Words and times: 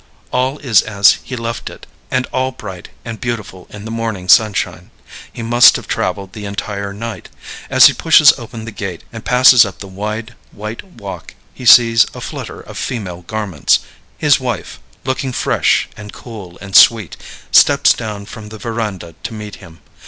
All 0.33 0.57
is 0.57 0.81
as 0.81 1.19
he 1.23 1.35
left 1.35 1.69
it, 1.69 1.85
and 2.09 2.25
all 2.33 2.51
bright 2.51 2.89
and 3.05 3.21
beautiful 3.21 3.67
in 3.69 3.85
the 3.85 3.91
morning 3.91 4.27
sunshine. 4.27 4.89
He 5.31 5.43
must 5.43 5.75
have 5.75 5.87
traveled 5.87 6.33
the 6.33 6.45
entire 6.45 6.91
night. 6.91 7.29
As 7.69 7.85
he 7.85 7.93
pushes 7.93 8.33
open 8.39 8.65
the 8.65 8.71
gate 8.71 9.03
and 9.13 9.23
passes 9.23 9.63
up 9.63 9.77
the 9.77 9.85
wide 9.87 10.33
white 10.51 10.83
walk 10.83 11.35
he 11.53 11.65
sees 11.67 12.07
a 12.15 12.19
flutter 12.19 12.61
of 12.61 12.79
female 12.79 13.21
garments; 13.21 13.77
his 14.17 14.39
wife, 14.39 14.79
looking 15.05 15.31
fresh 15.31 15.87
and 15.95 16.11
cool 16.11 16.57
and 16.61 16.75
sweet, 16.75 17.15
steps 17.51 17.93
down 17.93 18.25
from 18.25 18.49
the 18.49 18.57
veranda 18.57 19.13
to 19.21 19.33
meet 19.35 19.57
him. 19.57 19.81